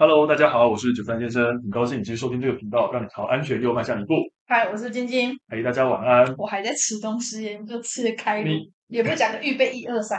[0.00, 4.14] Hello，大家好，我是九三先生，很高兴你继续收听这个频道，让你朝安全又迈向一步。
[4.46, 5.30] 嗨，我是晶晶。
[5.48, 6.34] 哎，大家晚安。
[6.38, 10.18] 我还在吃东西耶，你就吃的开你也不讲个预备一二三。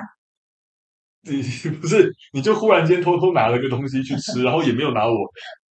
[1.24, 1.42] 你
[1.82, 5.18] 不是，你就忽然间偷偷拿了个东西去吃， 然后也没有拿我，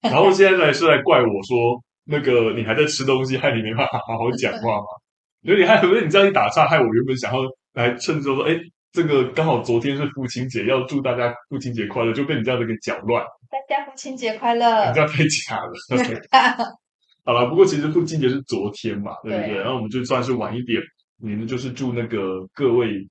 [0.02, 4.86] 然后现在来是来怪我说，那个你还在吃东西，害你没办法好好讲话吗？
[5.46, 7.38] 有点害，不是你这样一打岔，害我原本想要
[7.74, 8.58] 来趁着说，哎，
[8.90, 13.24] 这个刚好昨天是父亲节，要祝大家父亲节快乐，就被你这样子给搅乱。
[13.50, 14.86] 大家父亲节快乐！
[14.88, 16.78] 你这样太假了。
[17.24, 19.58] 好了，不过其实父亲节是昨天嘛，对不对？
[19.58, 20.80] 然后我们就算是晚一点，
[21.18, 23.08] 你们就是祝那个各位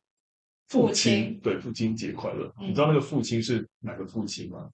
[0.69, 2.51] 父亲，父亲对父亲节快乐。
[2.59, 4.69] 嗯、你知道那个父亲是哪个父亲吗？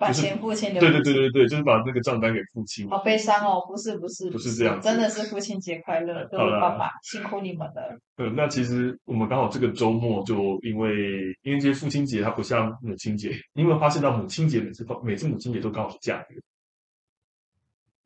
[0.00, 0.80] 把钱父亲留。
[0.80, 2.88] 对对对对对，就是把那个账单给付清。
[2.88, 8.00] 好悲伤哦，不是不是不是这样，真的是父亲节快乐，各位爸爸啦辛苦你们了。
[8.16, 16.40] 嗯，那其实我们刚好这个周末就因为因为这些父亲节它不像母亲节，因为发现到母亲节每次每次母亲节都刚好是假日。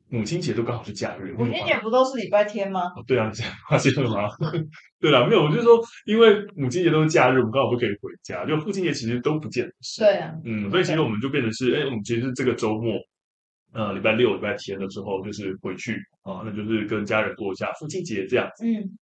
[0.07, 2.83] 母亲节都刚好是假日，母亲节不都是礼拜天吗？
[2.95, 4.29] 哦、对啊，你发现了吗？
[5.01, 8.45] 对啦，没有，我就是说，因为母亲节都是假日，我们刚好不可以回家。
[8.45, 10.01] 就父亲节其实都不见得是。
[10.01, 12.93] 对啊，嗯，所以其实我们就变成是，哎，我们其实是这个周末，
[13.73, 18.65] 呃，礼拜六、礼拜天的时候，就是回去啊，那就是跟家人过一下父亲节这样子。
[18.65, 18.97] 嗯，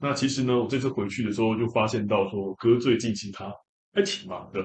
[0.00, 3.52] 那其实呢，我这次回去的时候就发现到说，哥最近其实他
[3.94, 4.60] 还挺忙的。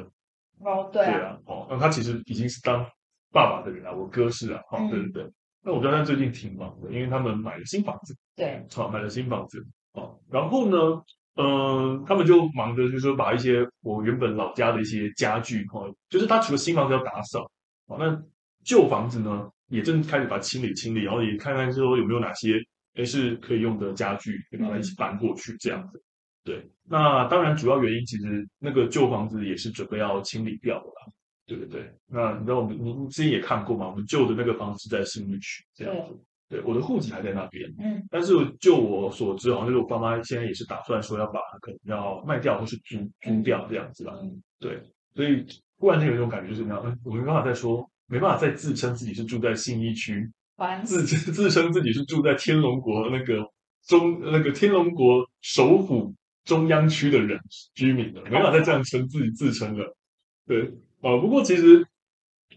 [0.60, 2.84] 哦，对啊，对啊，哦，那他其实已经是当
[3.32, 5.32] 爸爸的人了，我哥是啊，哦，对对对。
[5.66, 10.78] 那我觉得他最近挺忙的，因为他们买了新房子，对，好，买了新房子，啊，然后呢，
[11.38, 17.50] 嗯、呃，他们就忙着就是说把一些我原本老家的一些家具，哈、哦，就是他除了新房子要打扫，
[17.88, 18.24] 哦，那
[18.64, 22.54] 旧房子呢也正开始把它清理清理，然后也看看说有没有哪些
[22.94, 25.98] 诶是可以用的家具，可以把它一起搬过去这样子。
[25.98, 26.06] 嗯、
[26.46, 31.12] 对，那当然主要原因其实那个旧房子也是准备要清理掉的啦。
[31.48, 33.88] 对对对，那你知道我们，你你之前也看过嘛？
[33.88, 36.20] 我们旧的那个房子在信义区这样子。
[36.50, 37.72] 对，对，我的户籍还在那边。
[37.80, 38.04] 嗯。
[38.10, 44.14] 但是就我所知，好像就是我爸妈现在也是打算说要把它可能要卖掉或是租租掉这样子吧。
[44.24, 44.42] 嗯。
[44.60, 44.82] 对，
[45.14, 45.46] 所以
[45.78, 50.28] 忽然间有一种感觉，就是那样，嗯，我没办法再说，没办法再自称自己是住在信义区，
[50.84, 53.48] 自自称自己是住在天龙国那个
[53.86, 56.12] 中那个天龙国首府
[56.44, 57.40] 中央区的人
[57.76, 59.96] 居民了，没办法再这样称自己自称了。
[60.48, 60.74] 对。
[61.06, 61.86] 哦，不过其实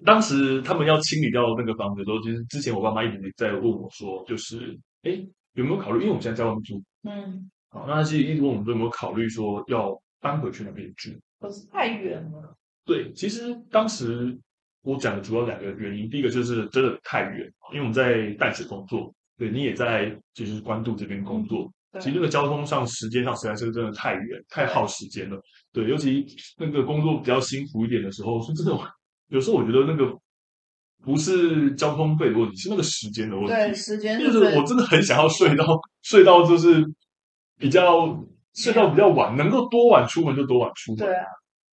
[0.07, 5.23] 当时他们要清理掉那个房子的时候，其实之前我爸妈一直在问我说，就是哎
[5.53, 5.99] 有没有考虑？
[5.99, 11.11] 因为我们现在在外面住，嗯，好，那他其实一直问我们说有没有考虑说要搬回去那边住？
[11.41, 12.57] 可是太远了。
[12.87, 14.35] 对，其实当时
[14.81, 21.65] 我讲的主要两个原因，第一个就是真的太远，因为我们在淡水工作，对你也在就是关渡这边工作。
[21.67, 25.41] 嗯其实那个交通上、时间上实在是真的太远、太耗时间了。
[25.73, 26.27] 对，尤其
[26.59, 28.73] 那个工作比较辛苦一点的时候，是真的。
[29.29, 30.19] 有时候我觉得那个
[31.05, 33.53] 不是交通费的问题，是那个时间的问题。
[33.53, 35.65] 对，时间就是我真的很想要睡到
[36.03, 36.83] 睡到就是
[37.59, 38.19] 比较
[38.55, 41.07] 睡到比较晚，能够多晚出门就多晚出门。
[41.07, 41.27] 对啊，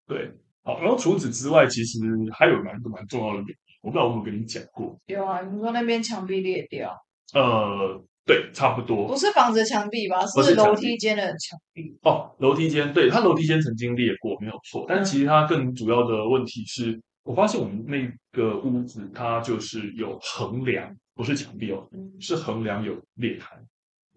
[0.06, 0.32] 对。
[0.64, 2.00] 好，然后除此之外，其实
[2.34, 5.00] 还有蛮蛮重要的点，我不知道我有没有跟你讲过。
[5.06, 6.94] 有啊，你说那边墙壁裂掉。
[7.34, 8.04] 呃。
[8.26, 10.26] 对，差不多不是房子墙壁吧？
[10.26, 11.96] 是楼梯间的墙壁。
[12.02, 14.84] 哦，楼梯间，对，它楼梯间曾经裂过，没有错。
[14.90, 23.56] 但是其实它更主要的问题是，我发现我们那个屋子它就是有横梁，不是墙壁哦，嗯、是横梁有裂开，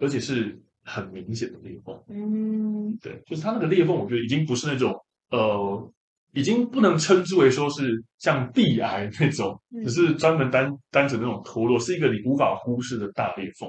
[0.01, 1.95] 而且是很明显的裂缝。
[2.09, 4.95] 嗯，对，就是它那个裂缝，我觉得已经不是那种
[5.31, 5.93] 呃，
[6.33, 13.69] 已经不能称之为说是像地癌那种，嗯、只是专门单单指那种脱落，是一个你无法忽视的大裂缝。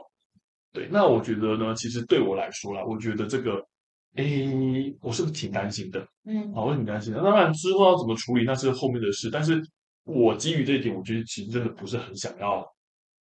[0.72, 3.66] 对，那我觉得呢，其实对我来说啦，我觉得这个，
[4.16, 6.08] 诶，我是不是挺担心的？
[6.26, 7.24] 嗯，啊，我挺担心的。
[7.24, 9.30] 当然之后要怎么处理，那是后面的事。
[9.32, 9.62] 但是
[10.04, 12.64] 我基于这一点，我觉得其实真的不是很想要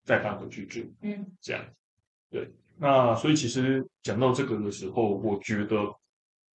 [0.05, 0.81] 再搬回去住。
[1.03, 1.65] 嗯，这样。
[2.31, 5.77] 对，那所以其实讲到这个的时候，我觉得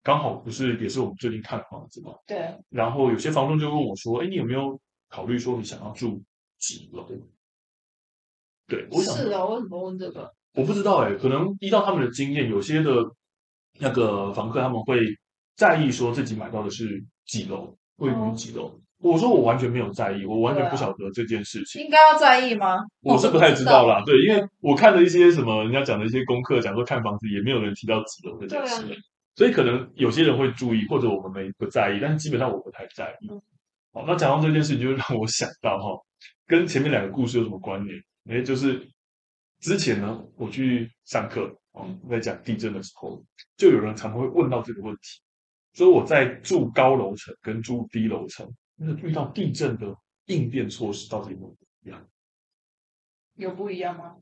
[0.02, 2.14] 刚好不是也是我们最近看房子嘛。
[2.26, 2.58] 对。
[2.70, 6.20] 然后有些房东就问我说：“哎，你有没有考虑说你想要住
[6.58, 7.08] 几楼？”
[8.68, 10.34] 对，我想是啊，为什么问这个？
[10.56, 12.92] 我不知道哎，可能依照他们的经验，有些的
[13.80, 15.00] 那个房客他们会
[15.56, 18.66] 在意说自己买到的是几楼，位于几楼。
[18.66, 21.82] 哦、我说我完全没有在意，我完全不晓得这件事情。
[21.82, 22.80] 应该要在意吗？
[23.02, 28.98] 我是不太知道啦，对，因为我看了一些什么人家讲的一些功课，讲说看房子也没有人提到几楼这件事，啊、
[29.36, 33.28] 所以可能有些人会注意，或者我们没不在意，但是基本上我不太在意。
[33.32, 33.42] 嗯、
[33.94, 35.98] 好，那讲到这件事情，就让我想到哈，
[36.48, 37.98] 跟前面两个故事有什么关联？
[38.30, 38.86] 哎，就是。
[39.60, 43.24] 之前呢，我去上课，嗯，在讲地震的时候，
[43.58, 45.22] 就有人常常会问到这个问题，
[45.74, 49.94] 说我在住高楼层跟住低楼层，那遇到地震的
[50.26, 52.10] 应变措施到底有没有不一样？
[53.36, 54.16] 有不一样吗？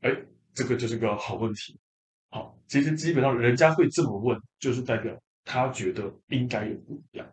[0.00, 0.10] 哎，
[0.52, 1.78] 这个就是个好问题。
[2.30, 7.26] 好，其实基本上人家会这么问，就是代表他觉得应该有不一样。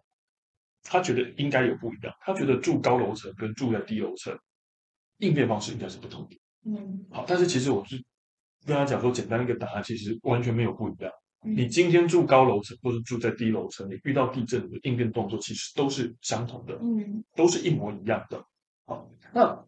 [0.83, 4.38] 他觉得应该有不一样，他觉得住高楼层跟住在低楼层
[5.18, 6.39] 应变方式应该是不同的。
[6.63, 7.95] 嗯，好，但是其实我是
[8.65, 11.11] 跟他讲说，简单一个答案，其实完全没有不一样。
[11.43, 18.45] 嗯、你今天住高楼层或是住在低楼层，你遇到地震的应变动作其实都是相同的，嗯，都是一模一样的。
[18.85, 19.65] 好，那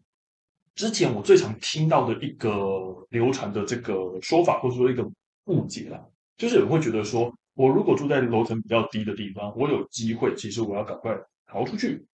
[0.76, 5.04] 之前我最常听到的一个流传的这个说法，或者说一个
[5.46, 6.00] 误解啦，
[6.36, 12.06] 就是有人会觉得说，我如果住在楼层比较低的地方，我有机会，其实我要赶快逃出去，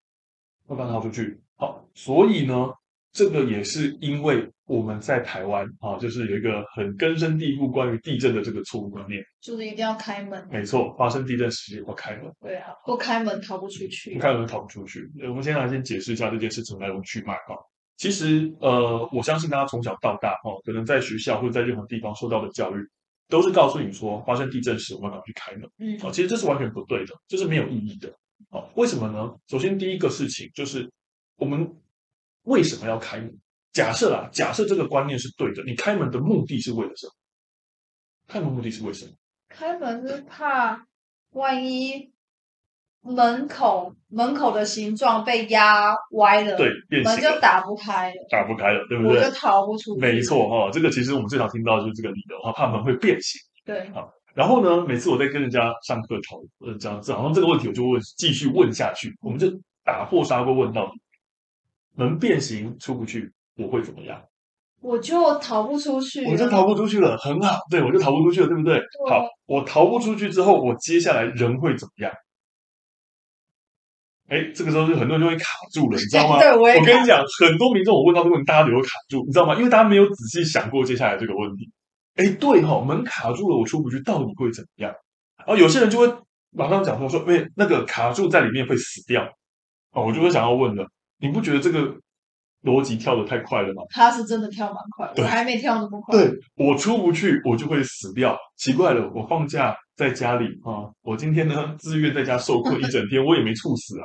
[0.71, 1.39] 要赶快逃出去。
[1.57, 2.73] 好，所以呢。
[3.13, 10.47] 这个也是因为我们在台湾啊，就是有一个很根深蒂固关于地震的这个错误观念，就是一定要开门。
[10.49, 12.31] 没错，发生地震时要开门。
[12.41, 14.15] 对啊，不开门逃不出去。
[14.15, 15.11] 不开门逃不出去。
[15.29, 17.59] 我们先来先解释一下这件事情来龙去脉啊。
[17.97, 22.89] 其实呃，我相信大家从小到大哈，可能在学校或者在任何地方受到的教育，
[23.29, 25.69] 都是告诉你说，发生地震时我们要去开门。
[25.81, 28.15] 嗯，啊，其实这是完全不对的，这是没有意义的。
[28.51, 29.35] 好，为什么呢？
[29.49, 30.89] 首先第一个事情就是
[31.37, 31.69] 我们。
[32.45, 33.33] 为什么要开门？
[33.73, 37.13] 假设啊，假设这个观念是对的，你开门的目的是为了什么？
[38.27, 39.13] 开门目的是为什么？
[39.49, 40.87] 开门是怕
[41.31, 42.13] 万一
[43.03, 49.19] 门口门口的形状被压歪了，对，变形，门就打不开了，打不开了，对不对？
[49.19, 50.01] 我就逃不出去。
[50.01, 53.41] 没错哈、哦，这个其实我们最常听到的就是这个理由哈，怕门会变形。
[53.65, 59.47] 对，好，然后呢，每次我在跟人家上课讨论这样子，好像这个问题我就问，继续问下去，我们就
[59.85, 61.00] 打破砂锅问到底。
[62.01, 64.19] 门变形出不去，我会怎么样？
[64.81, 68.79] 我就逃不出去，我就逃不出去了，很好，对，我就逃不出去了，对不对？
[68.79, 69.11] 对。
[69.11, 72.11] 好，我逃不出去之后，我接下来人会怎么样？
[74.29, 75.45] 哎，这个时候就很多人就会卡
[75.75, 76.39] 住了，你知道吗？
[76.41, 79.55] 对，我，我跟你讲，很多民众我问到这个问题，大家都有卡住，你知道吗？
[79.57, 81.71] 因为大家没有仔细想过接下来这个问题。
[82.17, 84.95] 哎，对哈、哦，门卡住了，我出不去，到底会怎么样？
[85.37, 86.11] 然后有些人就会
[86.53, 89.23] 马上讲说说，哎，那个卡住在里面会死掉。
[89.93, 90.87] 哦，我就会想要问了。
[91.21, 91.95] 你不觉得这个
[92.65, 93.83] 逻辑跳得太快了吗？
[93.91, 96.19] 他是真的跳蛮快，我还没跳那么快。
[96.19, 98.37] 对，我出不去，我就会死掉。
[98.57, 104.05] 奇怪了，我放假在家里啊，我今天呢自愿在家受困一整天，我也没猝死啊。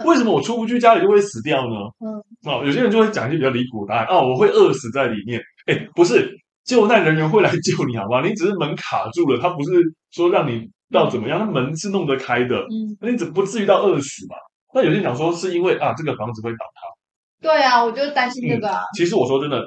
[0.06, 1.74] 为什么我出不去，家里就会死掉呢？
[2.00, 2.16] 嗯，
[2.50, 5.40] 哦，有些人就会讲一些比较离谱的答案啊，我会饿死在里面。
[5.66, 6.30] 哎，不是，
[6.64, 8.26] 救难人员会来救你，好吗？
[8.26, 9.70] 你只是门卡住了，他不是
[10.10, 14.36] 说让你到怎么样，他门是弄得开的，嗯，那你怎不至于到饿死嘛？
[14.74, 16.82] 那有些人讲说是因为啊，这个房子会倒塌。
[17.40, 18.82] 对啊，我就担心这个啊。
[18.82, 19.62] 嗯，其实我说真的，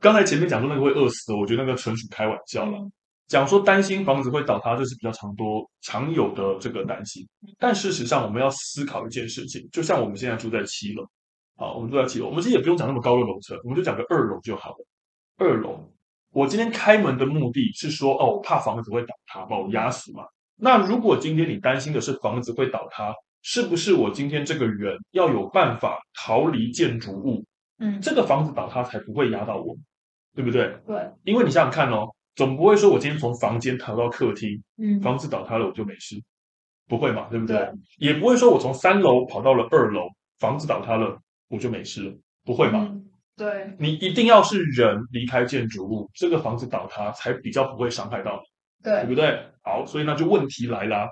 [0.00, 2.78] 刚才前面讲说那个会饿死的，我觉得那个纯属开玩笑了。
[3.26, 7.26] 讲说担心房子会倒塌，这是比较常多常有的这个担心。
[7.58, 11.02] 但事实上，我们要思考一件事情，就像我们现在住在七楼，
[11.56, 14.86] 好，我们住在七楼，我们其实也不用讲那么高的楼层，我们就讲个二楼就好了。
[15.38, 15.80] 二楼，
[16.32, 20.24] 我今天开门的目的是说，哦，我怕房子会倒塌，把我压死嘛。
[20.56, 23.14] 那如果今天你担心的是房子会倒塌，
[23.44, 27.44] 是不是我今天这个人要有办法逃离建筑物？
[27.78, 29.76] 嗯，这个房子倒塌才不会压到我，
[30.34, 30.74] 对不对？
[30.86, 36.16] 对，因为你想想看哦，总不会说我今天从房间逃到客厅，嗯，房子倒塌了我就没事，
[36.88, 37.28] 不会嘛？
[37.30, 37.58] 对不对？
[37.58, 40.08] 对，也不会说我从三楼跑到了二楼，
[40.38, 42.16] 房子倒塌了我就没事了，
[42.46, 42.88] 不会嘛？
[42.90, 43.04] 嗯，
[43.36, 49.38] 对，你一定要是人离开建筑物，这个房子倒塌才比较不会伤害到你，对，对不对？
[49.62, 51.06] 好，所以那就问题来啦。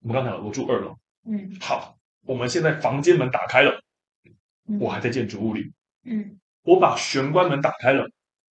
[0.00, 0.96] 我们刚才我住二楼。
[1.26, 3.82] 嗯，好，我们现在房间门打开了，
[4.68, 5.72] 嗯、我还在建筑物里。
[6.04, 8.08] 嗯，我把玄关门打开了，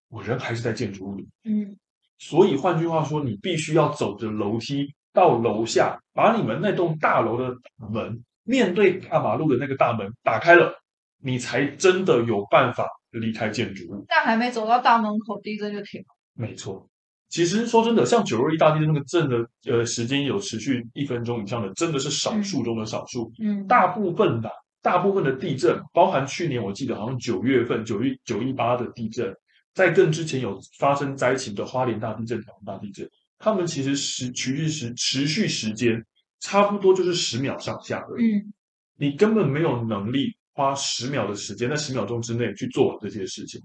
[0.09, 1.29] 我人还是在建筑物里。
[1.45, 1.77] 嗯，
[2.19, 10.75] 所以换句话说，你必须要走着楼梯到楼下，把你们那栋大楼的门面对大马路的那个大门打开了，
[11.23, 14.05] 你才真的有办法离开建筑物。
[14.09, 16.07] 但还没走到大门口，地震就停了。
[16.35, 16.89] 没错。
[17.29, 23.33] 其实说真的，像九二一大地震那个震的呃时间有持续一分钟以上的，真的是少数中的少数。
[23.41, 24.49] 嗯，大部分的
[24.81, 29.35] 大部分的地震，包含去年我记得好像九月份九一九一八的地震，
[29.75, 36.05] 在更之前有发生灾情的花莲大地震、台湾大地震，他们其实时持续时持续时间
[36.39, 38.37] 差不多就是十秒上下而已。
[38.37, 38.53] 嗯，
[38.97, 43.61] 你根本没有能力花十秒的时间在十秒钟之内去做完这些事情。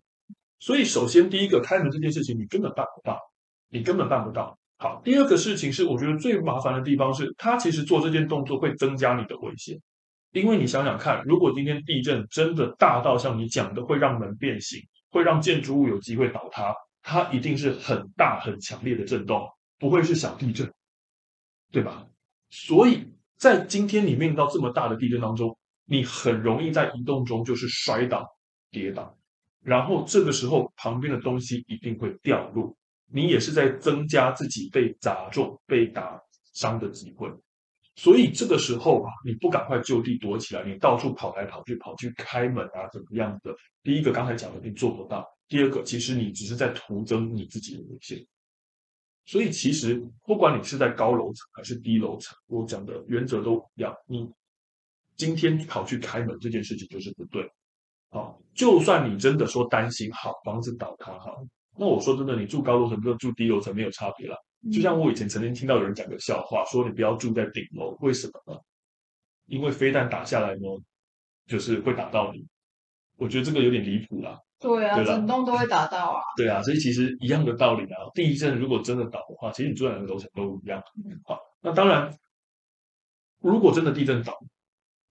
[0.59, 3.17] 所以，首先第一个开门这件事情，你根本办不到。
[3.69, 4.57] 你根本办不到。
[4.77, 9.77] 好，第二个事情是，我觉得最麻烦的地方是，他其实做这件动作会增加你的危险，
[10.31, 19.45] 因为你想想看，如果今天地震真的大到像你讲的会让门变形，会让建筑物有机会倒塌，它一定是很大很强烈的震动，
[19.77, 20.71] 不会是小地震，
[21.71, 22.07] 对吧？
[22.49, 23.05] 所以
[23.37, 28.25] 在今天你面临到这么大的地震当中，你很容易在移动中就是摔倒、
[28.71, 29.17] 跌倒，
[29.61, 32.73] 然后这个时候旁边的东西一定会掉落，
[33.11, 36.21] 你也是在增加自己被砸中、被打
[36.53, 37.29] 伤的机会。
[37.95, 43.53] 所以这个时候啊，你不赶快就地躲起来，你到处跑来跑去，跑去开门啊，怎么样的？
[43.83, 48.25] 第一个刚才讲的，你做不到；第二个，其实你只是在徒增你自己的危险。
[49.25, 53.93] 所以其实不管你是在高楼层还是低楼层，我讲的原则都一样。
[54.07, 54.27] 你
[55.17, 57.45] 今天跑去开门这件事情就是不对。
[58.11, 61.43] 好，就算你真的说担心，好，房子倒塌，好，
[61.77, 64.35] 那我说真的，你住高楼层跟住低楼层没有差别了。
[64.71, 68.59] 就像我以前曾经听到有人讲个笑话，说你不要住在顶楼，为什么呢？
[69.45, 70.61] 因为飞弹打下来呢，
[71.47, 72.45] 就是会打到你。
[73.17, 74.37] 我觉得这个有点离谱啦。
[74.59, 76.21] 对啊，对，整栋都会打到啊。
[76.35, 77.97] 对啊，所以其实一样的道理啊。
[78.13, 80.83] 地震如果真的倒的话，其实你住在哪个楼层都一样。
[81.23, 82.13] 好，那当然，
[83.39, 84.37] 如果真的地震倒，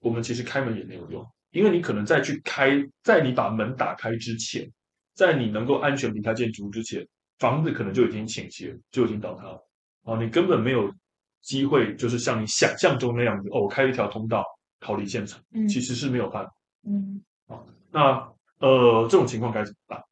[0.01, 2.71] 我们其实开门也没有用，因为你可能在去开，
[3.03, 4.71] 在你把门打开之前，
[5.19, 7.05] 在你能够安全离开建筑物之前。
[7.39, 9.65] 房子可能就已经倾斜，就已经倒塌了
[10.03, 10.21] 啊！
[10.21, 10.93] 你根本没有
[11.41, 14.45] 机会，就是像你想象中那样子哦，我开一条通道
[14.81, 16.53] 逃离现场，嗯，其实是没有办法。
[16.89, 20.03] 嗯，啊，那呃，这种情况该怎么办？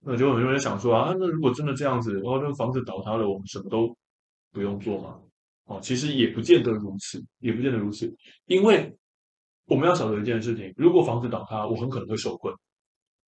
[0.00, 3.94] 那就有人想说啊，那如果真的这样子，然后那房子倒塌了，我们什么都
[4.50, 5.20] 不用做吗？
[5.66, 8.10] 哦，其实也不见得如此，也不见得如此，
[8.46, 8.90] 因为
[9.66, 12.54] 我们要晓得一件事情：如果房子倒塌，我很可能会受困。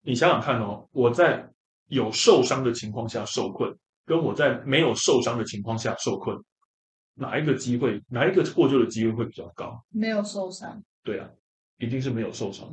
[0.03, 1.49] 你想想看哦，我在。
[1.89, 3.71] 有受伤的情况下受困，
[4.07, 6.35] 跟我在没有受伤的情况下受困，
[7.13, 9.85] 哪一个机会，哪一个获救的机会会比较高？
[9.91, 10.83] 没有受伤。
[11.03, 11.29] 对啊，
[11.77, 12.67] 一定是没有受伤。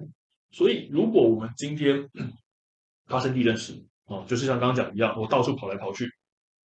[0.51, 2.09] 所以，如果我们今天
[3.07, 6.09] 发生地震时，哦，就是像刚刚讲一样，我到处跑来跑去，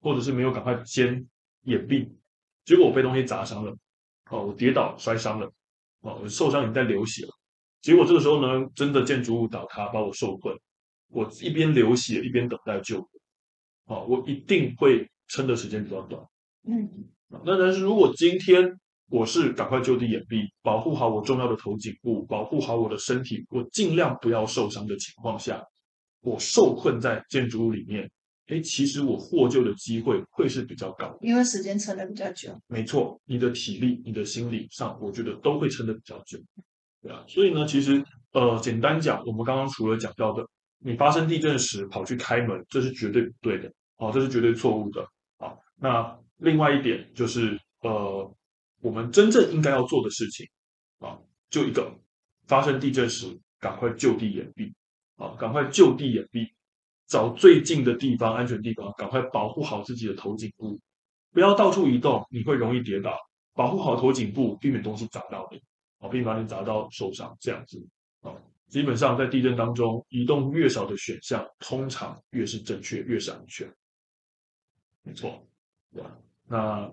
[0.00, 1.26] 或者是没有赶快先
[1.62, 2.09] 掩蔽，
[2.64, 3.76] 结果我被东西砸伤了，
[4.30, 5.52] 哦，我跌倒摔伤了，
[6.02, 7.33] 哦，我受伤已经在流血了，
[7.84, 10.56] 结果这个时候呢，真的建筑物倒塌把我受困。
[11.08, 13.04] 我一边流血一边等待救援，
[13.84, 16.24] 好，我一定会撑的时间比较短。
[16.66, 16.88] 嗯，
[17.44, 18.72] 那但是如果今天
[19.10, 25.62] 我是赶快就地掩蔽，保护好我重要的头颈部，保护好我的身体，我尽量不要受伤的情况下，
[26.22, 28.10] 我受困在建筑物里面，
[28.46, 32.58] 哎，其实我获救的机会会是比较高的，因为时间撑得比较久。
[32.66, 36.38] 没错，你的体力、你的心理上，我觉得都会撑得比较久。
[37.04, 40.42] 对啊，所以呢，其实呃，简单讲，我们刚刚除了讲到的。
[40.87, 45.06] 你发生地震时跑去开门，这是绝对不对的，好，这是绝对错误的，
[45.38, 45.58] 好。
[45.76, 48.34] 那另外一点就是，呃，
[48.82, 50.46] 我们真正应该要做的事情，
[50.99, 51.18] 啊，
[51.49, 51.90] 就一个，
[52.46, 53.26] 发生地震时
[53.61, 54.73] 赶快就地掩蔽，
[55.16, 56.46] 啊，赶快就地掩蔽，
[57.06, 60.78] 找最近的地方，安全地方，赶快保护好自己的头颈部，
[61.32, 63.16] 不要到处移动，你会容易跌倒。
[63.54, 65.62] 保护好头颈部，避免东西砸到你，
[66.04, 67.82] 啊，避免把你砸到受伤，这样子，
[68.20, 68.37] 啊。
[68.68, 73.73] 基本上在地震当中，移动越少的选项，通常越是正确，越是安全。
[75.02, 75.46] 没错，
[75.92, 76.18] 对吧？
[76.46, 76.92] 那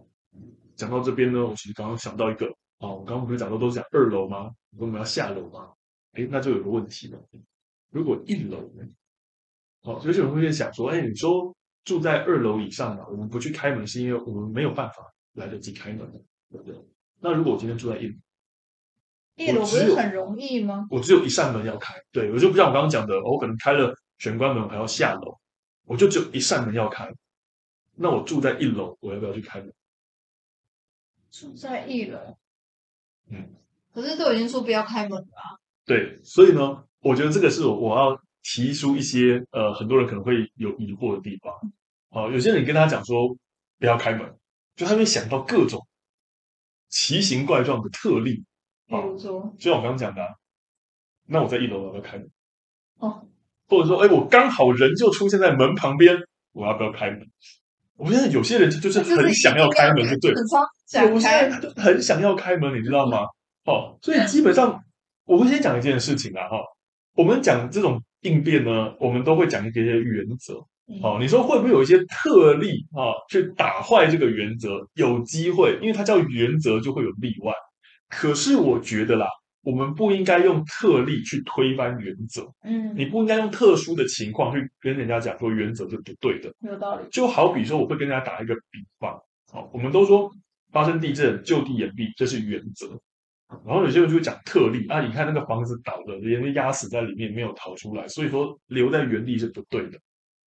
[0.76, 2.46] 讲到这边呢，我其实刚刚想到一个
[2.78, 4.52] 啊，我刚刚不是讲到都是讲二楼吗？
[4.78, 5.74] 我们要下楼吗？
[6.14, 7.20] 诶，那就有个问题了。
[7.90, 8.86] 如果一楼呢？
[9.82, 16.00] 好，所以有人会想说，哎，你说住在二楼以上的，我们不去开门，是因为我们没有办法来得及开门，
[16.50, 16.76] 对不对？
[17.20, 18.14] 那如果我今天住在一楼？
[19.36, 20.88] 一楼不是很容易吗？
[20.92, 25.40] 我只有一扇门要开，对，我就不像我刚刚讲的，我可能开了玄关门还要下楼，
[25.86, 27.12] 我就只有一扇门要开。
[27.96, 29.74] 那我住在一楼，我要不要去开门？
[31.32, 32.38] 住在一楼，
[33.30, 33.50] 嗯，
[33.94, 35.58] 可是都已经说不要开门了啊。
[35.86, 41.54] 对，所以呢，我觉得这个是我我要提出一些呃，很多人可能会有疑惑的地方。
[42.10, 43.36] 哦、呃，有些人跟他讲说
[43.80, 44.38] 不要开门，
[44.76, 45.88] 就他会想到各种
[46.90, 48.44] 奇形怪状的特例。
[49.00, 50.22] 比如说，就像我刚刚讲的，
[51.28, 52.30] 那我在一楼，我要不要开门？
[53.00, 53.26] 哦，
[53.70, 56.18] 或者说，哎，我刚好人就出现在门旁边，
[56.52, 57.22] 我要不要开门？
[57.96, 60.34] 我现在有些人就是很想要开门，就对，
[61.10, 63.20] 有些人很想要开门，你知道吗？
[63.66, 64.84] 哦，所以基本上
[65.24, 66.58] 我会先讲一件事情啊，哈，
[67.16, 70.56] 我们讲这种应变呢，我们都会讲一些原则。
[71.02, 74.86] 哦，你说会不会有一些特例啊，去打坏这个原则？
[74.96, 77.54] 有机会，因为它叫原则，就会有例外。
[78.12, 79.26] 可是我觉得啦，
[79.64, 82.46] 我们不应该用特例去推翻原则。
[82.64, 86.54] 嗯，你不应该用特殊的情况去跟人家讲说原则是不对的。
[86.60, 87.08] 有道理。
[87.10, 89.18] 就好比说，我会跟大家打一个比方。
[89.50, 90.30] 好，我们都说
[90.72, 93.00] 发生地震就地掩蔽，这是原则。
[93.66, 99.98] 然后有些人就会讲特例啊，你看那个房子倒了，人被压死在里面没有逃出来，所以说留在原地是不对的。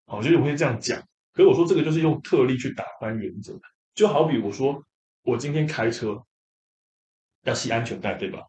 [0.06, 1.00] 好，就是我会这样讲。
[1.32, 3.58] 可是我说这个就是用特例去打翻原则。
[3.94, 4.82] 就好比我说
[5.22, 6.22] 我今天开车。
[7.44, 8.40] 要系安全带，对吧？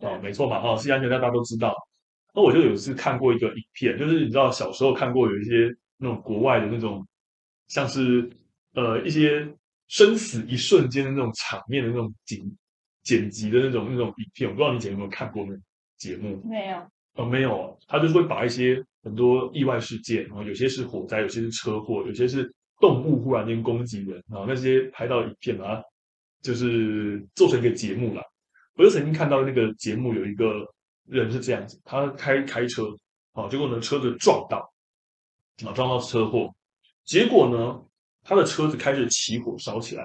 [0.00, 1.74] 哦，没错嘛，哦，系安全带大家都知道。
[2.34, 7.06] 那我就有一次看过一个影片，就是你知道小时候看过有一些那种国外的那种，
[7.66, 8.30] 像是
[8.74, 9.48] 呃一些
[9.88, 12.40] 生死一瞬间的那种场面的那种剪
[13.02, 15.62] 剪辑的那种那种影片，我不知道你以前有没有看过那种
[15.96, 16.40] 节目？
[16.44, 16.76] 没有，
[17.14, 25.82] 哦，没有，他就是会把一些很多意外事件，然后有些是火灾，有些是车祸，有些是动物忽然间攻击人，然后那些拍到影片啊，
[26.42, 28.22] 就是做成一个节目了。
[28.76, 30.64] 我就曾经看到那个节目，有一个
[31.06, 32.84] 人是这样子，他开开车，
[33.32, 34.58] 啊，结果呢车子撞到，
[35.66, 36.54] 啊，撞到车祸，
[37.04, 37.80] 结果呢
[38.22, 40.04] 他的车子开始起火烧起来，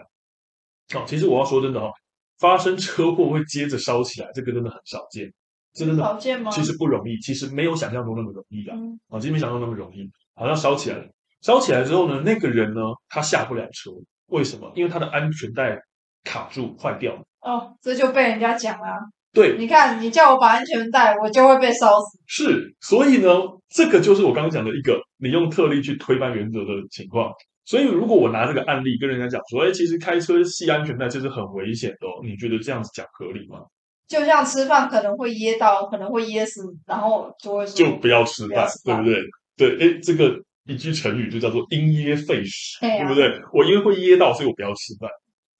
[0.95, 1.91] 啊，其实我要说真的哈，
[2.39, 5.31] 发生车祸会接着烧起来，这个真的很少见，
[5.73, 6.49] 真的少见吗？
[6.49, 8.73] 其实不容易，其实没有想象中那么容易的，
[9.09, 11.07] 啊，其实没想象中那么容易，好像烧起来了，
[11.41, 13.91] 烧起来之后呢，那个人呢他下不了车，
[14.27, 14.71] 为什么？
[14.75, 15.79] 因为他的安全带
[16.23, 17.21] 卡住坏掉了。
[17.41, 18.97] 哦，这就被人家讲了。
[19.33, 22.19] 对，你看，你叫我绑安全带，我就会被烧死。
[22.27, 23.29] 是，所以呢，
[23.69, 27.31] 这个就是我刚刚讲的一个，你用特例去推翻原则的情况。
[27.65, 33.59] 所以，如果我拿这个案例跟人家讲说，哎，其实开车系安全带这是很危险的哦，你觉得这样子讲合理吗？
[34.07, 39.23] 就像吃饭可能会噎到，可能会噎死，然后就会说就不要吃饭，对不对？
[39.55, 40.35] 对，哎，这个
[40.67, 43.41] 一句成语就叫做因噎废食，对，啊、对不对？
[43.53, 45.09] 我因为会噎到，所以我不要吃饭，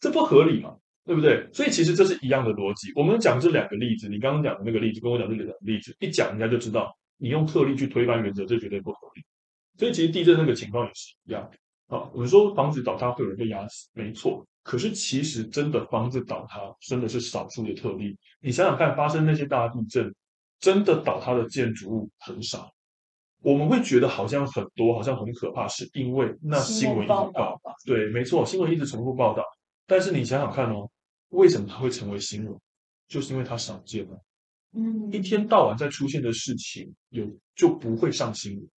[0.04, 0.76] 这不合理嘛？
[1.06, 1.48] 对不对？
[1.54, 2.92] 所以其实这是一样的逻辑。
[2.94, 9.24] 我们讲这两个例子，你刚刚讲的那个例子，跟我讲这两个例子，一讲人家就知道，你用特例去推翻原则，这绝对不合理。
[9.78, 11.50] 所以其实地震那个情况也是一样。
[11.88, 14.46] 啊，我们说房子倒塌会有人被压死，没错。
[14.62, 18.18] 可是其实真的房子倒塌真的是少数的特例。
[18.42, 20.14] 你想想看，发生那些大地震，
[20.60, 22.70] 真的倒塌的建筑物很少。
[23.42, 27.60] 我们会觉得好像很多，好像很可怕，是因为那新闻一直报道。
[27.86, 29.44] 对，没错，新闻一直重复报道。
[29.94, 30.90] 但是你想想看哦。
[31.30, 32.60] 为什么它会成为新闻？
[33.08, 34.20] 就是因为它少见了。
[34.74, 38.70] 嗯，一天到晚在出现的事情，有就不会上新闻。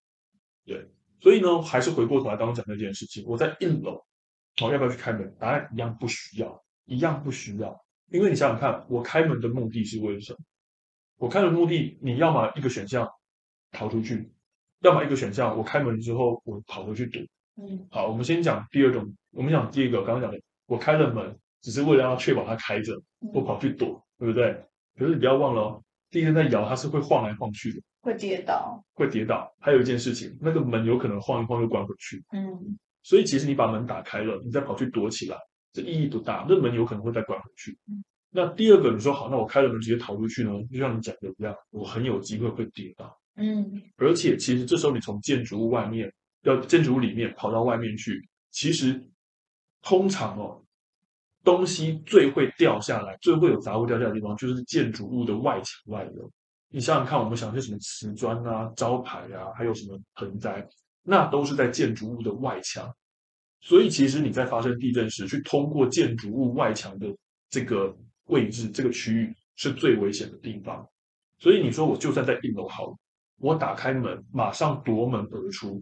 [0.65, 0.85] 对，
[1.21, 3.23] 所以呢，还是回过头来刚刚讲那件事情。
[3.27, 4.03] 我在一楼，
[4.57, 5.33] 好，要不要去开门？
[5.39, 7.77] 答案一样不需要，一样不需要。
[8.11, 10.39] 因为你想想看，我开门的目的是为了什么？
[11.17, 13.09] 我开门的目的，你要么一个选项
[13.71, 14.31] 逃出去，
[14.79, 17.21] 要么一个选项我开门之后我跑回去躲。
[17.57, 21.37] 嗯，好，我们先讲第二种，我们讲第一个，刚刚讲的，我开了门。
[21.61, 22.93] 只是为了要确保它开着，
[23.33, 24.53] 不跑去躲，对不对？
[24.95, 29.51] 可是你不要忘了哦，地震在摇，它是会晃来晃去的，会跌倒，会跌倒。
[29.59, 32.23] 还有一件事情，那个门有可能晃一晃又关回去。
[32.33, 35.35] 嗯，所以其实你把门打开了，你再跑去躲起来，
[35.73, 36.45] 这意义不大。
[36.47, 37.75] 那门有可能会再关回去。
[37.89, 40.51] 嗯，那第二个，你说好，那我开了门直接逃出去呢？
[40.71, 43.11] 就像你讲的一样，我很有机会会跌倒。
[43.37, 49.03] 嗯，而且其实这时候你从建筑物外面，要建筑物里面跑到外面去，其实
[49.85, 50.61] 通常哦。
[51.45, 56.27] 东西最会掉下来，最会有杂物掉下的地方，就是建筑物的外墙外楼。
[56.69, 60.67] 你想想看，我们想些什么瓷砖啊、招牌啊，还有什么盆栽，
[61.03, 62.91] 那都是在建筑物的外墙。
[63.61, 67.15] 所以，其实你在发生地震时，去通过建筑物外墙的
[67.51, 67.95] 这个
[68.25, 70.83] 位置、这个区域，是最危险的地方。
[71.37, 72.97] 所以，你说我就算在一楼好，
[73.37, 75.79] 我打开门，马上夺门而出，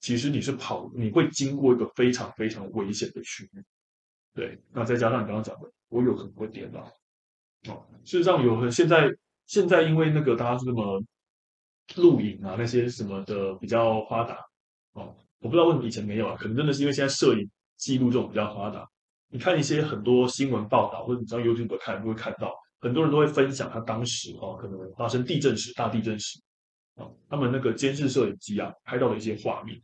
[0.00, 3.64] 其实你是跑，你会经过一个非常非常危险的区域。
[4.34, 6.80] 对，那再加上你刚刚讲的，我有可能会跌倒。
[7.68, 9.12] 哦，事实上有很现在
[9.46, 11.02] 现在因为那个大家是什么
[11.96, 14.38] 录影啊那些什么的比较发达
[14.92, 18.88] 哦，我不知道为什么以前没有啊，可能真的是因为现在摄影记录这种比较发达。
[19.30, 26.40] 你看一些很多新闻报道，或者你上 YouTube 看，你会看到很多人都会分享他当时哦可能发生地震时、大地震时
[26.94, 29.80] 哦，他们那个监视摄影机啊拍到的一些画面，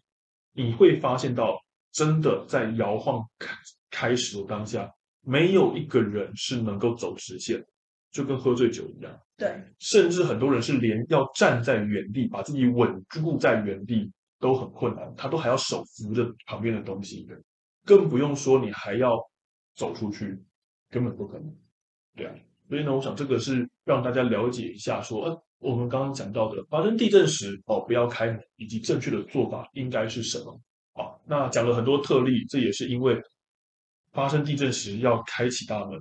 [0.54, 1.60] 你会发现到
[1.92, 3.22] 真的在摇晃。
[3.38, 3.54] 开
[3.90, 7.64] 开始的当下，没有一个人是能够走直线，
[8.10, 9.20] 就跟喝醉酒一样。
[9.36, 17.24] 对，甚至很多人是连要站在原地，把自己稳固在原地都很困难，他都还要手扶着旁边的东西，
[17.84, 19.16] 更不用说你还要
[19.76, 20.36] 走出去，
[20.90, 21.56] 根本不可能。
[22.16, 22.34] 对啊，
[22.68, 30.60] 所以呢，我想这个是让大家了解一下说，说呃，我们刚刚讲到的发生地震时哦，不要开门，以及正确的做法应该是什么？
[30.92, 33.20] 好，那讲了很多特例，这也是因为。
[34.12, 36.00] 发生地震时要开启大门，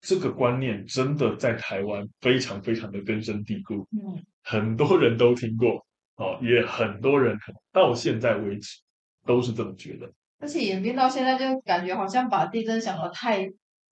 [0.00, 3.86] 这个观念真的在台湾非常非常的根深蒂固。
[3.92, 5.84] 嗯，很多人都听过，
[6.16, 7.36] 哦，也很多人
[7.70, 8.80] 到现在为止
[9.26, 10.10] 都是这么觉得。
[10.38, 13.46] 而且演变到现在，就感觉好像把地震想得太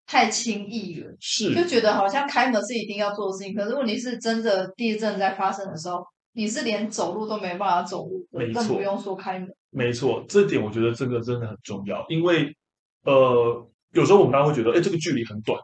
[0.09, 3.55] 太轻易了，是就觉得好像开门是一定要做的事情。
[3.55, 9.49] 可是问题是，真的地震在发生的时候，你是连走路都没办法走路，更不用说开门。
[9.71, 12.53] 没错，这点我觉得这个真的很重要，因为。
[13.05, 15.59] 呃，有时候我们大家会觉得，哎，这个距离很短，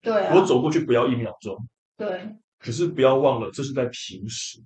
[0.00, 1.54] 对、啊，我走过去不要一秒钟，
[1.96, 2.34] 对。
[2.58, 4.60] 可是不要忘了，这是在平时，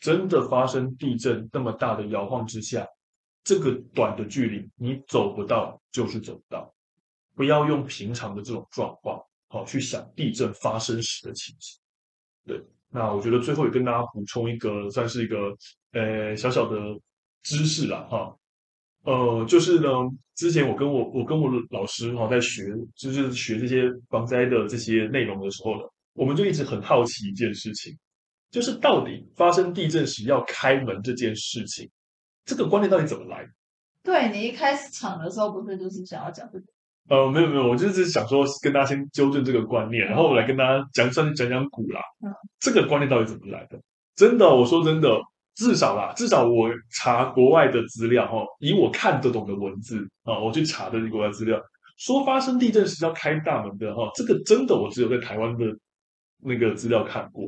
[0.00, 2.86] 真的发生地震那么大的摇晃之下，
[3.42, 6.74] 这个短的距离你走不到就是走不到。
[7.34, 11.80] 不要用平常的这种状况，好去想地震发生时的情形。
[12.46, 15.56] 对，那我觉得最后也跟大家补充一个，算是一个
[15.92, 16.78] 呃小小的
[17.42, 18.36] 知识了哈。
[19.02, 19.88] 呃，就是呢，
[20.34, 27.96] 之前我跟我我跟我老师哈在学，就是学这些防灾的这些内容的时候呢，我们就一直很好奇一件事情，
[28.50, 31.90] 就是到底发生地震时要开门这件事情，
[32.44, 33.48] 这个观念到底怎么来？
[34.02, 36.64] 对，你一开始讲的时候，不是就是想要讲这个？
[37.10, 42.00] 呃，没有没有，我就是想说跟大家先纠正这个观念，然后我来跟大家讲，算是讲讲古啦。
[42.24, 43.76] 嗯，这个观念到底怎么来的？
[44.14, 45.20] 真的，我说真的，
[45.56, 51.60] 至少啦，至少我查国外的资料哈，以我看得懂的文字啊，我去查的国外资料，
[51.98, 55.64] 说发生地震时要开大门的哈，这个真的我只有在台湾的
[56.44, 57.44] 那个资料看过。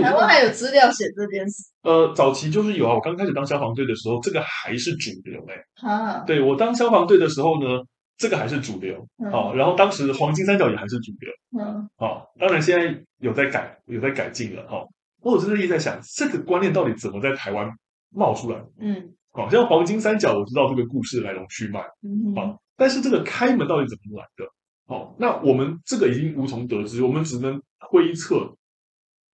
[0.00, 1.62] 台湾还有资料写这件事？
[1.82, 5.86] 呃，早期就是有啊，我刚开始当消防队的时候，这个还是主流哎、欸。
[5.86, 7.82] 啊，对，我当消防队的时候呢。
[8.16, 14.86] 这个还是主流，好、嗯，然后当时黄金三角也还是主流，嗯，好，当然现在有在改，有在改进了，哈。
[15.20, 17.68] 我真的一直在想，这个观念到底怎么在台湾
[18.10, 18.62] 冒出来？
[18.78, 24.44] 嗯，好，像黄金三角，我知道这个故事来龙去脉，嗯，好，但是这个开门到底怎么来的？
[24.86, 28.56] 好，那我们这个已经无从得知，我们只能推测。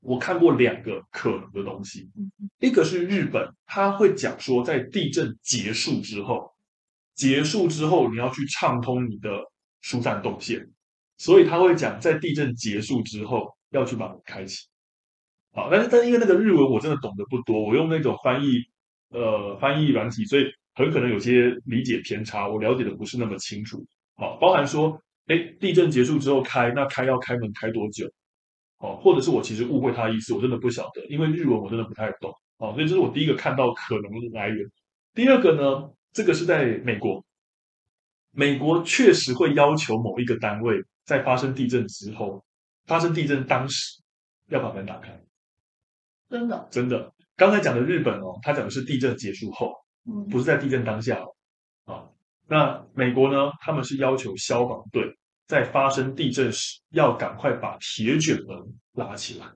[0.02, 2.08] 我看过两个可能的东西，
[2.60, 6.50] 一个是日本，他会讲说，在地震结束之后。
[7.20, 9.28] 结束之后，你要去畅通你的
[9.82, 10.66] 疏散动线，
[11.18, 14.66] 所以他会讲，在地震结束之后要去把门开启。
[15.52, 18.62] 好，但是但因为那个日文我真的懂得不多，我用那种翻译
[19.10, 23.84] 呃翻译软体，所以很可能有些理解偏差，我了解的不是那么清楚。
[24.16, 28.06] 好，包含说，哎，地震结束之后开，那开要开门开多久？
[28.78, 32.32] 哦，或者是我其实误会他的意思，我真的不晓得，因为日文我真的不太懂。
[32.56, 34.66] 哦，所以这是我第一个看到可能的来源。
[35.12, 35.90] 第二个呢？
[36.12, 37.24] 这个是在美国，
[38.32, 42.44] 美国确实会要求某一个单位在发生地震之后，
[42.86, 44.02] 发生地震当时
[44.48, 45.20] 要把门打开。
[46.28, 47.12] 真的，真的。
[47.36, 49.72] 刚才讲的日本哦，他讲的是地震结束后，
[50.28, 51.92] 不是在地震当下哦。
[51.92, 52.08] 啊，
[52.48, 53.52] 那美国呢？
[53.60, 58.58] 他们是要求消防队在发生地震时要赶快把铁卷门
[58.94, 59.46] 拉起来。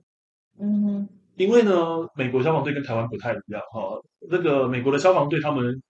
[0.57, 1.71] 嗯，因为呢，
[2.15, 4.01] 美国消防队跟台湾不太一样哈。
[4.29, 5.81] 那个美国的消防队他们。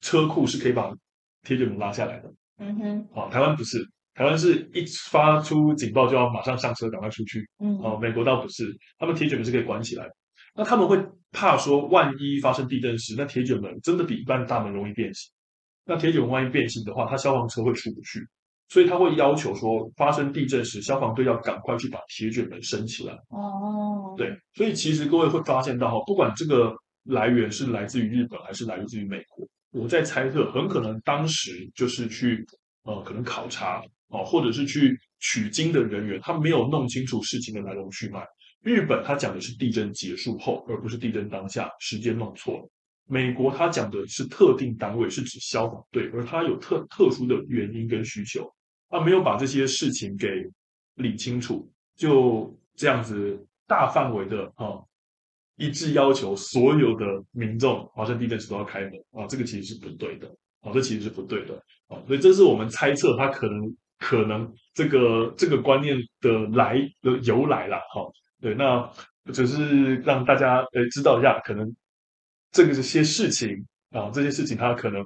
[0.00, 0.90] 车库是可以把
[1.42, 2.32] 铁卷门拉下来的。
[2.58, 3.82] 嗯哼，啊，台湾不是，
[4.14, 7.48] 台湾是一发出警报就要马上上车赶快出去。
[7.58, 10.14] 嗯，哦，美国倒不是，他们铁卷门是可以关起来的。
[10.54, 15.32] 那他们会怕说，万一发生地震时，那铁卷门真的比一般大门容易变形。
[15.86, 18.20] 那铁卷门万一变形的话，他消防车会出不去，
[18.68, 23.14] 所以他会要求说，发生地震时，消防队要赶快去把铁卷门升起来。
[23.28, 29.48] 哦，对，所以其实各位会发现到哈，不管这个来源是来自于日本还是来自于美国。
[29.72, 32.44] 我在猜测，很可能当时就是去
[32.82, 38.26] 呃，可能考察啊，或者是去取经的人员，他没有弄清楚事情的来龙去脉。
[38.62, 42.70] 日本他讲的是地震结束后，而不是地震当下，时间弄错了。
[43.06, 48.52] 美国他讲的是特定单位，是指消防队，而他有特特殊的原因跟需求，
[48.88, 50.28] 他没有把这些事情给
[50.96, 54.78] 理清楚，就这样子大范围的啊。
[55.60, 60.26] 一致要求所有的民众发生地震时都要开门啊，这个其实是不对的
[60.62, 61.54] 啊，这其实是不对的
[61.88, 68.10] 啊，所以这是我们猜测他可能可能这个这个观念的来的由来了哈。
[68.40, 68.90] 对，那
[69.34, 71.76] 只是让大家呃知道一下，可能
[72.50, 75.04] 这个这些事情啊，这些事情它可能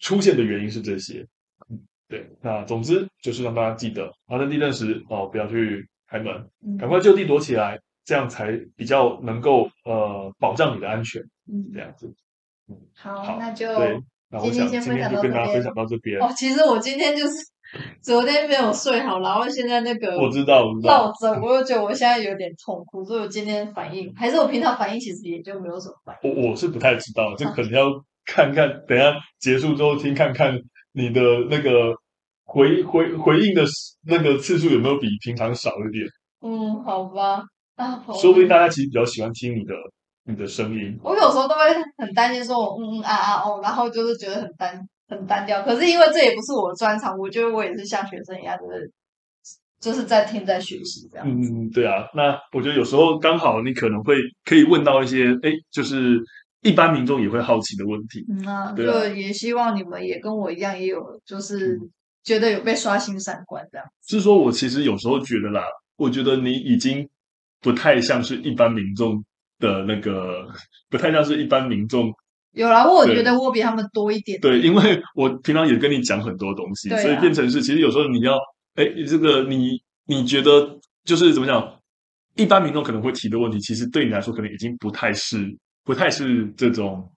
[0.00, 1.26] 出现的原因是这些。
[1.70, 6.46] 嗯，对，那总之就是让大家记得发生地震时哦，不要去开门，
[6.78, 7.80] 赶快就地躲起来。
[8.04, 12.14] 这样才比较能够呃保障你的安全，嗯，这样子，
[12.68, 13.98] 嗯，好，好，那就对，
[14.30, 16.20] 那我想今天就跟大家分享到这边。
[16.20, 17.34] 哦，其实我今天就是
[18.02, 21.12] 昨天没有睡好，然后现在那个我知道，我知道，
[21.42, 26.30] 我又觉得我现在有点痛苦，所以我今天反应还是我平常反应其实也就没有什么反应。
[26.30, 27.90] 我我是不太知道，这可能要
[28.26, 30.56] 看看，等下结束之后听看看
[30.92, 31.94] 你的那个
[32.44, 33.64] 回回回应的
[34.06, 36.06] 那个次数有没有比平常少一点。
[36.42, 37.42] 嗯，好吧。
[37.82, 39.74] 啊，说不定大家其实比较喜欢听你的
[40.26, 40.98] 你的声音。
[41.02, 41.60] 我有时候都会
[41.98, 45.62] 很担心，说我嗯嗯啊啊哦，然后就是觉得很单很单调。
[45.62, 48.92] 可是因为这也不是我的专长，我觉得我也是像学生一样，就是
[49.80, 51.26] 就是在听在学习这样。
[51.28, 52.06] 嗯，对啊。
[52.14, 56.18] 那我觉得有时候刚好你可能会可以问到一些哎，就是
[56.62, 58.24] 一般民众也会好奇的问题。
[58.30, 61.78] 嗯啊，对啊，就也希望你们也跟我一样，也有就是
[62.22, 63.86] 觉得有被刷新三观这样。
[64.06, 65.64] 是说，我其实有时候觉得啦，
[65.96, 67.06] 我觉得你已经。
[67.64, 69.24] 不太像是一般民众
[69.58, 70.46] 的那个，
[70.88, 72.12] 不太像是一般民众。
[72.52, 78.36] 有啦，我觉得我比他们多一点，对，因为我平常也跟你讲很多东西，啊、所以变成是，其实有时候你要，
[78.76, 79.72] 哎，这个你
[80.06, 81.80] 你觉得就是怎么讲？
[82.36, 85.48] 一般民众可能会提的问题，其实对你来说可能已经不太是，
[85.84, 87.10] 不太是这种。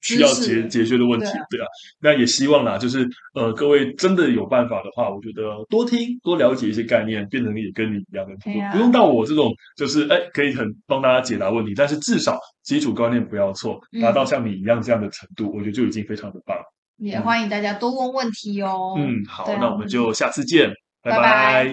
[0.00, 1.66] 需要解解决的问题，对啊，对啊，
[2.00, 16.56] 那也希望啦，就是呃，各位真的有办法的话，我觉得多听多了解一些概念，变成也跟你一样的，啊、不用到我这种，就是哎，可以很帮大家解答问题，但是至少基础观念不要错，达到像你一样这样的程度，嗯、我觉得就已经非常的棒。
[16.96, 18.94] 也欢迎大家多问问题哦。
[18.98, 20.70] 嗯，好，那我们就下次见，
[21.02, 21.16] 拜拜。
[21.16, 21.22] 拜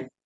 [0.01, 0.16] 拜。